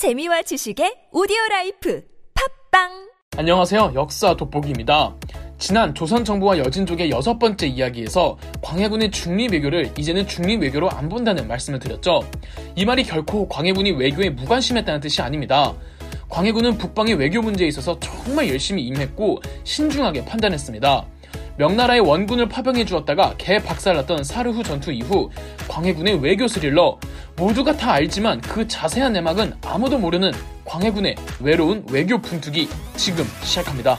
[0.00, 2.02] 재미와 지식의 오디오 life
[2.70, 3.92] 팟빵 안녕하세요.
[3.94, 5.14] 역사 돋보기입니다.
[5.58, 11.46] 지난 조선 정부와 여진족의 여섯 번째 이야기에서 광해군의 중립 외교를 이제는 중립 외교로 안 본다는
[11.46, 12.22] 말씀을 드렸죠.
[12.76, 15.74] 이 말이 결코 광해군이 외교에 무관심했다는 뜻이 아닙니다.
[16.30, 21.04] 광해군은 북방의 외교 문제에 있어서 정말 열심히 임했고 신중하게 판단했습니다.
[21.58, 25.28] 명나라의 원군을 파병해 주었다가 개 박살났던 사르후 전투 이후
[25.68, 26.98] 광해군의 외교 스릴러
[27.40, 30.30] 모두가 다 알지만 그 자세한 내막은 아무도 모르는
[30.66, 33.98] 광해군의 외로운 외교 분투기 지금 시작합니다.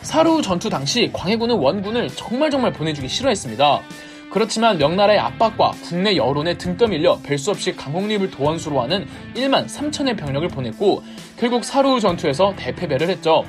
[0.00, 3.82] 사루 전투 당시 광해군은 원군을 정말 정말 보내주기 싫어했습니다.
[4.30, 10.16] 그렇지만 명나라의 압박과 국내 여론에 등 떠밀려 별 수 없이 강홍립을 도원수로 하는 1만 3천의
[10.16, 11.02] 병력을 보냈고
[11.38, 13.44] 결국 사루 전투에서 대패배를 했죠.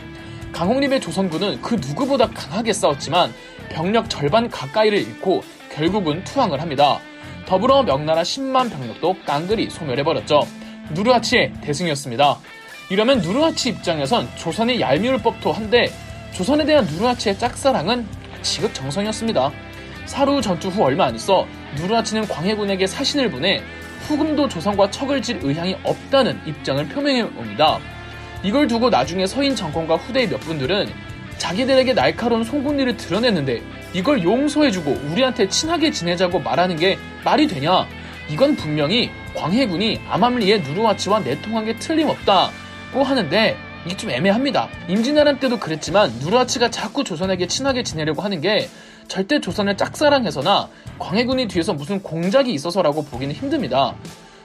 [0.53, 3.33] 강홍립의 조선군은 그 누구보다 강하게 싸웠지만
[3.69, 6.99] 병력 절반 가까이를 잃고 결국은 투항을 합니다.
[7.45, 10.41] 더불어 명나라 10만 병력도 깡그리 소멸해버렸죠.
[10.91, 12.37] 누르하치의 대승이었습니다.
[12.89, 15.89] 이러면 누르하치 입장에선 조선의 얄미울 법도 한데
[16.33, 18.05] 조선에 대한 누르하치의 짝사랑은
[18.41, 19.51] 지극정성이었습니다.
[20.11, 23.63] 사루 전투 후 얼마 안 있어 누르하치는 광해군에게 사신을 보내
[24.09, 27.79] 후금도 조선과 척을 질 의향이 없다는 입장을 표명해 옵니다.
[28.43, 30.89] 이걸 두고 나중에 서인 정권과 후대의 몇 분들은
[31.37, 33.61] 자기들에게 날카로운 송곳니를 드러냈는데
[33.93, 37.87] 이걸 용서해주고 우리한테 친하게 지내자고 말하는 게 말이 되냐?
[38.29, 44.67] 이건 분명히 광해군이 암암리에 누르하치와 내통한 게 틀림없다고 하는데 이게 좀 애매합니다.
[44.89, 48.67] 임진왜란 때도 그랬지만 누르하치가 자꾸 조선에게 친하게 지내려고 하는 게
[49.07, 53.95] 절대 조선을 짝사랑해서나 광해군이 뒤에서 무슨 공작이 있어서라고 보기는 힘듭니다.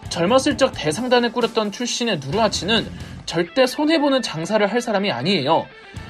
[0.08, 2.86] 젊었을 적 대상단을 꾸렸던 출신의 누르하치는
[3.26, 5.66] 절대 손해보는 장사를 할 사람이 아니에요.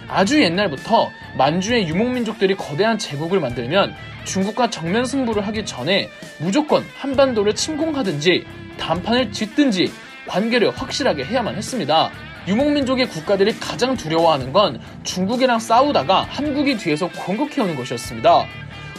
[0.08, 6.08] 아주 옛날부터 만주의 유목민족들이 거대한 제국을 만들면 중국과 정면 승부를 하기 전에
[6.38, 8.44] 무조건 한반도를 침공하든지
[8.78, 9.92] 단판을 짓든지
[10.26, 12.10] 관계를 확실하게 해야만 했습니다.
[12.46, 18.46] 유목민족의 국가들이 가장 두려워하는 건 중국이랑 싸우다가 한국이 뒤에서 공격해오는 것이었습니다.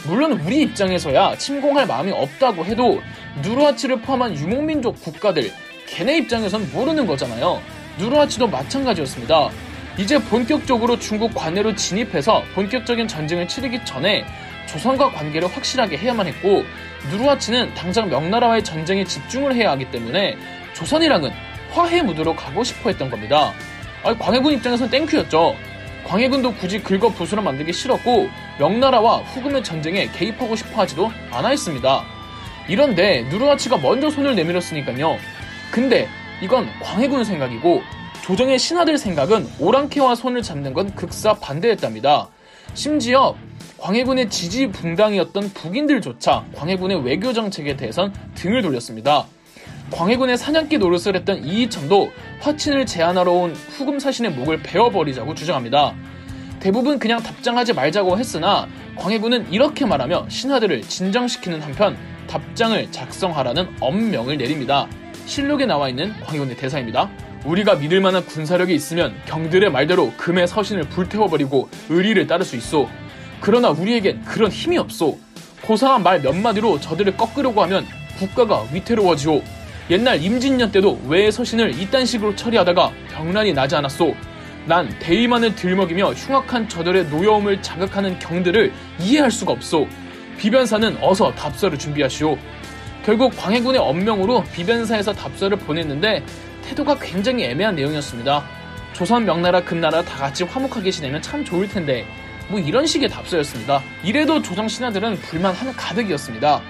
[0.05, 3.01] 물론 우리 입장에서야 침공할 마음이 없다고 해도
[3.41, 5.51] 누르하치를 포함한 유목민족 국가들
[5.87, 7.61] 걔네 입장에선 모르는 거잖아요.
[7.97, 9.49] 누르하치도 마찬가지였습니다.
[9.97, 14.25] 이제 본격적으로 중국 관내로 진입해서 본격적인 전쟁을 치르기 전에
[14.67, 16.63] 조선과 관계를 확실하게 해야만 했고
[17.09, 20.37] 누르하치는 당장 명나라와의 전쟁에 집중을 해야 하기 때문에
[20.73, 21.31] 조선이랑은
[21.71, 23.53] 화해 무드로 가고 싶어 했던 겁니다.
[24.03, 25.55] 아니, 광해군 입장에서는 땡큐였죠.
[26.05, 28.29] 광해군도 굳이 긁어 부수로 만들기 싫었고
[28.59, 32.03] 명나라와 후금의 전쟁에 개입하고 싶어 하지도 않아 했습니다.
[32.69, 35.17] 이런데 누르하치가 먼저 손을 내밀었으니까요.
[35.71, 36.07] 근데
[36.41, 37.81] 이건 광해군 생각이고
[38.23, 42.29] 조정의 신하들 생각은 오랑캐와 손을 잡는 건 극사 반대했답니다.
[42.73, 43.35] 심지어
[43.77, 49.25] 광해군의 지지 분당이었던 북인들조차 광해군의 외교 정책에 대해선 등을 돌렸습니다.
[49.91, 52.11] 광해군의 사냥개 노릇을 했던 이이천도
[52.41, 55.93] 화친을 제안하러 온 후금 사신의 목을 베어버리자고 주장합니다.
[56.59, 61.97] 대부분 그냥 답장하지 말자고 했으나 광해군은 이렇게 말하며 신하들을 진정시키는 한편
[62.27, 64.87] 답장을 작성하라는 엄명을 내립니다.
[65.25, 67.09] 실록에 나와 있는 광해군의 대사입니다.
[67.45, 72.89] 우리가 믿을 만한 군사력이 있으면 경들의 말대로 금의 서신을 불태워버리고 의리를 따를 수 있소.
[73.39, 75.17] 그러나 우리에겐 그런 힘이 없소.
[75.63, 77.85] 고상한 말 몇 마디로 저들을 꺾으려고 하면
[78.17, 79.41] 국가가 위태로워지오.
[79.89, 84.13] 옛날 임진년 때도 외의 서신을 이딴 식으로 처리하다가 병란이 나지 않았소.
[84.65, 89.87] 난 대의만을 들먹이며 흉악한 저들의 노여움을 자극하는 경들을 이해할 수가 없소.
[90.37, 92.37] 비변사는 어서 답서를 준비하시오.
[93.05, 96.21] 결국 광해군의 엄명으로 비변사에서 답서를 보냈는데
[96.63, 98.43] 태도가 굉장히 애매한 내용이었습니다.
[98.91, 102.05] 조선 명나라 금나라 다 같이 화목하게 지내면 참 좋을 텐데
[102.49, 103.81] 뭐 이런 식의 답서였습니다.
[104.03, 106.61] 이래도 조정 신하들은 불만 하나 가득이었습니다.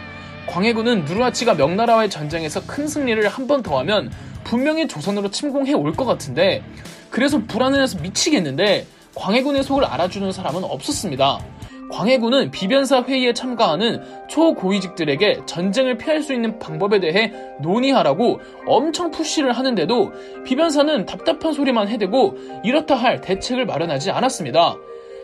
[0.47, 4.11] 광해군은 누르하치가 명나라와의 전쟁에서 큰 승리를 한 번 더 하면
[4.43, 6.61] 분명히 조선으로 침공해 올 것 같은데
[7.09, 8.85] 그래서 불안을 해서 미치겠는데
[9.15, 11.39] 광해군의 속을 알아주는 사람은 없었습니다.
[11.91, 20.11] 광해군은 비변사 회의에 참가하는 초고위직들에게 전쟁을 피할 수 있는 방법에 대해 논의하라고 엄청 푸시를 하는데도
[20.45, 22.35] 비변사는 답답한 소리만 해대고
[22.65, 24.75] 이렇다 할 대책을 마련하지 않았습니다.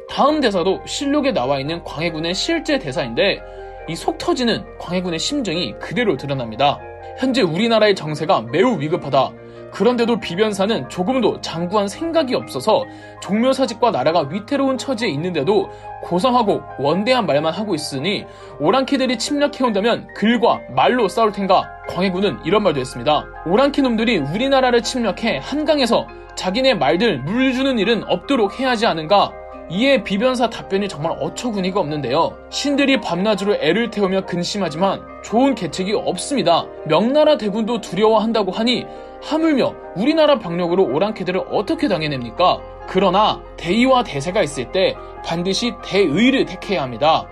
[0.10, 3.42] 다음 대사도 실록에 나와 있는 광해군의 실제 대사인데
[3.90, 6.80] 이 속 터지는 광해군의 심정이 그대로 드러납니다.
[7.18, 9.32] 현재 우리나라의 정세가 매우 위급하다.
[9.72, 12.86] 그런데도 비변사는 조금도 장구한 생각이 없어서
[13.22, 15.70] 종묘사직과 나라가 위태로운 처지에 있는데도
[16.04, 18.26] 고상하고 원대한 말만 하고 있으니
[18.60, 23.26] 오랑캐들이 침략해온다면 글과 말로 싸울 텐가 광해군은 이런 말도 했습니다.
[23.48, 29.32] 오랑캐 놈들이 우리나라를 침략해 한강에서 자기네 말들 물 주는 일은 없도록 해야 하지 않은가
[29.70, 32.38] 이에 비변사 답변이 정말 어처구니가 없는데요.
[32.50, 36.66] 신들이 밤낮으로 애를 태우며 근심하지만 좋은 계책이 없습니다.
[36.86, 38.86] 명나라 대군도 두려워한다고 하니
[39.22, 42.60] 하물며 우리나라 병력으로 오랑캐들을 어떻게 당해냅니까?
[42.88, 44.96] 그러나 대의와 대세가 있을 때
[45.26, 47.26] 반드시 대의를 택해야 합니다.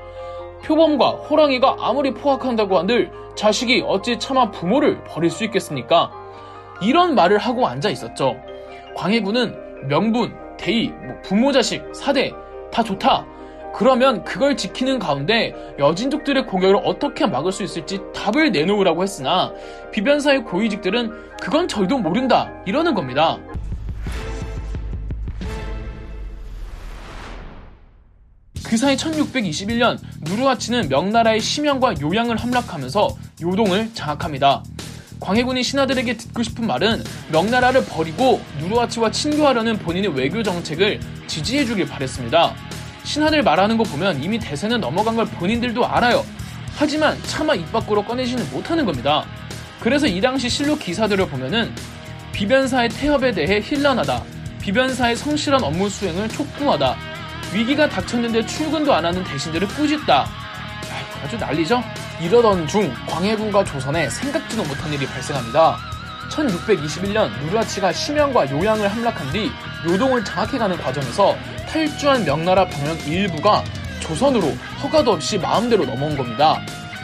[0.64, 6.12] 표범과 호랑이가 아무리 포악한다고 한들 자식이 어찌 차마 부모를 버릴 수 있겠습니까?
[6.82, 8.38] 이런 말을 하고 앉아 있었죠.
[8.96, 12.32] 광해군은 명분, 대의, 뭐 부모 자식, 사대
[12.72, 13.26] 다 좋다.
[13.74, 19.52] 그러면 그걸 지키는 가운데 여진족들의 공격을 어떻게 막을 수 있을지 답을 내놓으라고 했으나
[19.92, 23.40] 비변사의 고위직들은 그건 저희도 모른다 이러는 겁니다.
[28.68, 33.10] 그 사이 1621년 누르하치는 명나라의 심양과 요양을 함락하면서
[33.42, 34.64] 요동을 장악합니다.
[35.22, 42.56] 광해군이 신하들에게 듣고 싶은 말은 명나라를 버리고 누르하치와 친교하려는 본인의 외교 정책을 지지해주길 바랬습니다.
[43.04, 46.26] 신하들 말하는 거 보면 이미 대세는 넘어간 걸 본인들도 알아요.
[46.76, 49.24] 하지만 차마 입 밖으로 꺼내지는 못하는 겁니다.
[49.80, 51.72] 그래서 이 당시 실록 기사들을 보면은
[52.34, 54.24] 비변사의 태업에 대해 힐난하다.
[54.62, 56.96] 비변사의 성실한 업무 수행을 촉구하다.
[57.54, 60.41] 위기가 닥쳤는데 출근도 안 하는 대신들을 꾸짖다.
[61.24, 61.84] 아주 난리죠?
[62.22, 65.78] 이러던 중 광해군과 조선에 생각지도 못한 일이 발생합니다.
[66.30, 69.52] 1621년 누르하치가 심양과 요양을 함락한 뒤
[69.88, 71.36] 요동을 장악해가는 과정에서
[71.68, 73.64] 탈주한 명나라 병력 일부가
[74.00, 74.48] 조선으로
[74.82, 76.60] 허가도 없이 마음대로 넘어온 겁니다.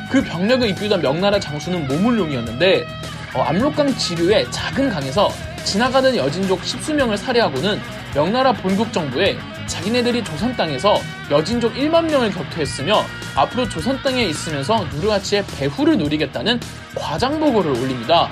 [0.10, 2.88] 그 병력을 이끌던 명나라 장수는 모물룡이었는데
[3.34, 5.30] 어, 압록강 지류의 작은 강에서
[5.64, 7.80] 지나가는 여진족 십수명을 살해하고는
[8.16, 9.38] 명나라 본국 정부에
[9.68, 11.00] 자기네들이 조선 땅에서
[11.30, 13.04] 여진족 1만 명을 격퇴했으며
[13.36, 16.60] 앞으로 조선 땅에 있으면서 누르하치의 배후를 누리겠다는
[16.96, 18.30] 과장 보고를 올립니다.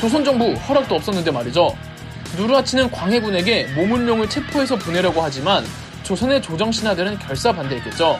[0.00, 1.76] 조선 정부 허락도 없었는데 말이죠.
[2.36, 5.64] 누르하치는 광해군에게 모문룡을 체포해서 보내려고 하지만
[6.04, 8.18] 조선의 조정 신하들은 결사 반대했겠죠.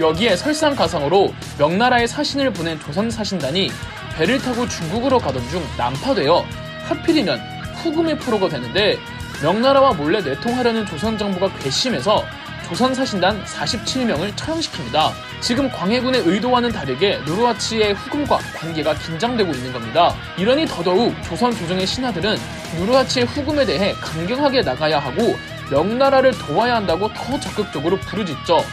[0.00, 3.70] 여기에 설상가상으로 명나라에 사신을 보낸 조선 사신단이
[4.16, 6.44] 배를 타고 중국으로 가던 중 난파되어
[6.88, 7.40] 하필이면
[7.76, 8.98] 후금의 포로가 되는데
[9.42, 12.24] 명나라와 몰래 내통하려는 조선 정부가 괘씸해서
[12.68, 15.10] 조선 사신단 47명을 처형시킵니다.
[15.40, 20.14] 지금 광해군의 의도와는 다르게 누르하치의 후금과 관계가 긴장되고 있는 겁니다.
[20.38, 22.36] 이러니 더더욱 조선 조정의 신하들은
[22.78, 25.36] 누르하치의 후금에 대해 강경하게 나가야 하고
[25.70, 28.64] 명나라를 도와야 한다고 더 적극적으로 부르짖죠.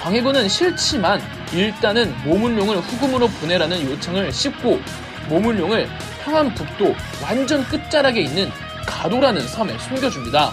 [0.00, 1.20] 광해군은 싫지만
[1.52, 4.80] 일단은 모문룡을 후금으로 보내라는 요청을 씹고
[5.30, 5.88] 모문룡을
[6.24, 8.50] 평안북도 완전 끝자락에 있는
[8.86, 10.52] 가도라는 섬에 숨겨줍니다.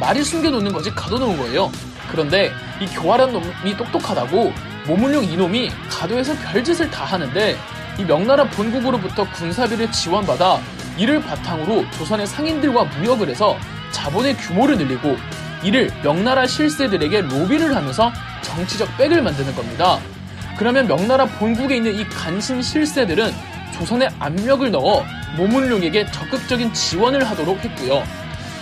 [0.00, 1.70] 말이 숨겨놓는 거지 가둬놓은 거예요.
[2.10, 4.52] 그런데 이 교활한 놈이 똑똑하다고
[4.86, 7.56] 모물룡 이놈이 가도에서 별짓을 다 하는데
[7.98, 10.60] 이 명나라 본국으로부터 군사비를 지원받아
[10.96, 13.56] 이를 바탕으로 조선의 상인들과 무역을 해서
[13.90, 15.16] 자본의 규모를 늘리고
[15.62, 19.98] 이를 명나라 실세들에게 로비를 하면서 정치적 백을 만드는 겁니다.
[20.56, 23.32] 그러면 명나라 본국에 있는 이 간신 실세들은
[23.78, 25.04] 조선의 압력을 넣어
[25.36, 28.02] 모물룡에게 적극적인 지원을 하도록 했고요.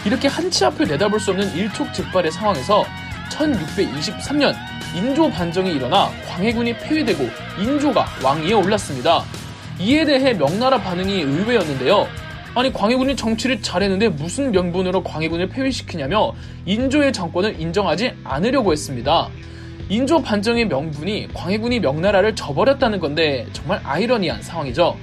[0.05, 2.85] 이렇게 한치 앞을 내다볼 수 없는 일촉즉발의 상황에서
[3.31, 4.55] 1623년
[4.95, 7.29] 인조 반정이 일어나 광해군이 폐위되고
[7.59, 9.25] 인조가 왕위에 올랐습니다.
[9.81, 12.07] 이에 대해 명나라 반응이 의외였는데요.
[12.55, 16.35] 아니 광해군이 정치를 잘했는데 무슨 명분으로 광해군을 폐위시키냐며
[16.67, 19.29] 인조의 정권을 인정하지 않으려고 했습니다.
[19.89, 24.97] 인조 반정의 명분이 광해군이 명나라를 저버렸다는 건데 정말 아이러니한 상황이죠.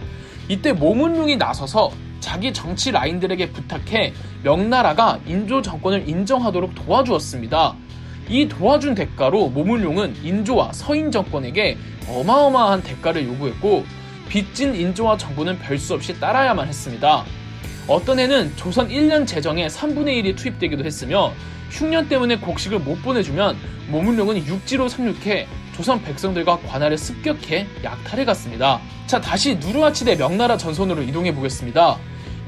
[0.47, 7.75] 이때 모문룡이 나서서 자기 정치 라인들에게 부탁해 명나라가 인조 정권을 인정하도록 도와주었습니다.
[8.29, 13.85] 이 도와준 대가로 모문룡은 인조와 서인 정권에게 어마어마한 대가를 요구했고
[14.29, 17.25] 빚진 인조와 정부는 별수 없이 따라야만 했습니다.
[17.87, 21.33] 어떤 해는 조선 1년 재정에 3분의 1이 투입되기도 했으며
[21.69, 23.57] 흉년 때문에 곡식을 못 보내주면
[23.89, 28.79] 모문룡은 육지로 상륙해 조선 백성들과 관할을 습격해 약탈해 갔습니다.
[29.07, 31.97] 자, 다시 누르하치대 명나라 전선으로 이동해 보겠습니다.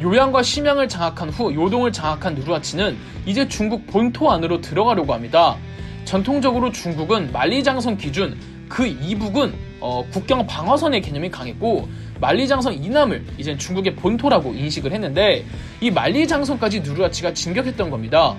[0.02, 5.58] 요양과 심양을 장악한 후 요동을 장악한 누르하치는 이제 중국 본토 안으로 들어가려고 합니다.
[6.04, 8.38] 전통적으로 중국은 만리장성 기준
[8.70, 11.88] 그 이북은 어, 국경 방어선의 개념이 강했고
[12.20, 15.46] 만리장성 이남을 이제 중국의 본토라고 인식을 했는데
[15.82, 18.36] 이 만리장성까지 누르하치가 진격했던 겁니다.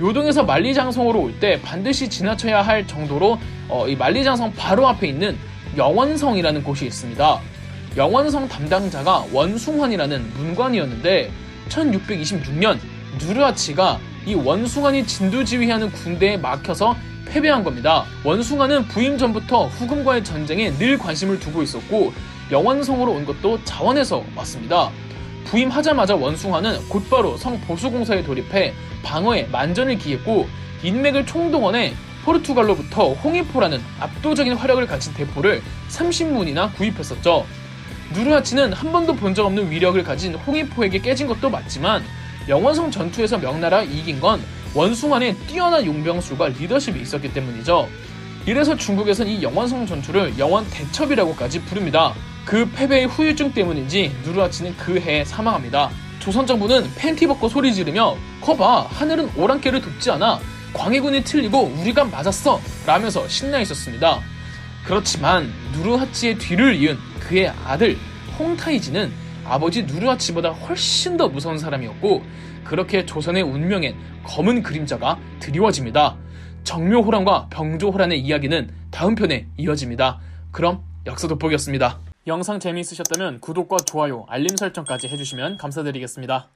[0.00, 3.38] 요동에서 만리장성으로 올 때 반드시 지나쳐야 할 정도로
[3.68, 5.36] 어, 이 만리장성 바로 앞에 있는
[5.76, 7.40] 영원성이라는 곳이 있습니다.
[7.96, 11.30] 영원성 담당자가 원숭환이라는 문관이었는데
[11.68, 12.78] 1626년
[13.18, 16.96] 누르하치가 이 원숭안이 진두지휘하는 군대에 막혀서
[17.26, 18.04] 패배한 겁니다.
[18.24, 22.12] 원숭아는 부임 전부터 후금과의 전쟁에 늘 관심을 두고 있었고
[22.50, 24.90] 영원성으로 온 것도 자원에서 왔습니다.
[25.44, 30.46] 부임하자마자 원숭아는 곧바로 성 보수공사에 돌입해 방어에 만전을 기했고
[30.82, 31.94] 인맥을 총동원해
[32.28, 37.46] 포르투갈로부터 홍이포라는 압도적인 화력을 갖춘 대포를 30문이나 구입했었죠.
[38.12, 42.02] 누르하치는 한 번도 본 적 없는 위력을 가진 홍이포에게 깨진 것도 맞지만
[42.48, 44.42] 영원성 전투에서 명나라가 이긴 건
[44.74, 47.88] 원숭안의 뛰어난 용병술과 리더십이 있었기 때문이죠.
[48.46, 52.14] 이래서 중국에선 이 영원성 전투를 영원 대첩이라고까지 부릅니다.
[52.44, 55.90] 그 패배의 후유증 때문인지 누르하치는 그 해에 사망합니다.
[56.18, 60.40] 조선 정부는 팬티 벗고 소리 지르며 커봐 하늘은 오랑캐를 돕지 않아
[60.78, 64.20] 광해군이 틀리고 우리가 맞았어 라면서 신나 있었습니다.
[64.84, 67.98] 그렇지만 누르하치의 뒤를 이은 그의 아들
[68.38, 69.10] 홍타이지는
[69.44, 72.22] 아버지 누르하치보다 훨씬 더 무서운 사람이었고
[72.64, 76.16] 그렇게 조선의 운명엔 검은 그림자가 드리워집니다.
[76.64, 80.20] 정묘호란과 병조호란의 이야기는 다음 편에 이어집니다.
[80.52, 81.98] 그럼 역사 돋보기였습니다.
[82.26, 86.48] 영상 재미있으셨다면 구독과 좋아요, 알림 설정까지 해주시면 감사드리겠습니다.